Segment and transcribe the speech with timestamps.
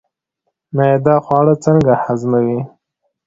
[0.75, 2.59] معده خواړه څنګه هضموي